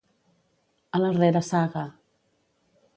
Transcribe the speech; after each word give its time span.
A 0.99 1.03
la 1.03 1.13
reressaga. 1.19 1.87